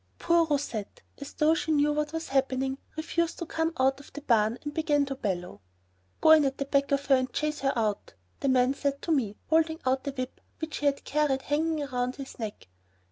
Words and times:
Poor 0.17 0.47
Rousette, 0.47 1.03
as 1.19 1.33
though 1.33 1.53
she 1.53 1.71
knew 1.71 1.93
what 1.93 2.11
was 2.11 2.29
happening, 2.29 2.79
refused 2.97 3.37
to 3.37 3.45
come 3.45 3.71
out 3.79 3.99
of 3.99 4.11
the 4.13 4.21
barn 4.21 4.57
and 4.63 4.73
began 4.73 5.05
to 5.05 5.13
bellow. 5.13 5.61
"Go 6.21 6.31
in 6.31 6.43
at 6.43 6.57
the 6.57 6.65
back 6.65 6.91
of 6.91 7.05
her 7.05 7.15
and 7.15 7.31
chase 7.31 7.59
her 7.59 7.73
out," 7.77 8.15
the 8.39 8.49
man 8.49 8.73
said 8.73 8.99
to 9.03 9.11
me, 9.11 9.37
holding 9.51 9.79
out 9.85 10.07
a 10.07 10.11
whip 10.11 10.41
which 10.57 10.77
he 10.77 10.87
had 10.87 11.03
carried 11.03 11.43
hanging 11.43 11.85
round 11.85 12.15
his 12.15 12.39
neck. 12.39 12.67